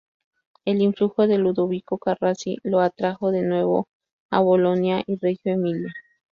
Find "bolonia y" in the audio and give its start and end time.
4.39-5.17